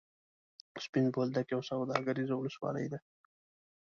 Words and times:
سپین 0.83 1.05
بولدک 1.13 1.47
یوه 1.53 1.67
سوداګریزه 1.71 2.33
ولسوالي 2.37 2.85
ده. 2.91 2.99